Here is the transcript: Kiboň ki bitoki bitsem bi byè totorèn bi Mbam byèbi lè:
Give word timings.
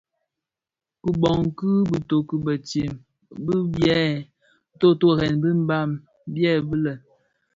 Kiboň 1.01 1.41
ki 1.57 1.69
bitoki 1.89 2.35
bitsem 2.45 2.91
bi 3.45 3.55
byè 3.73 4.01
totorèn 4.79 5.33
bi 5.41 5.49
Mbam 5.63 5.89
byèbi 6.33 6.75
lè: 6.83 6.93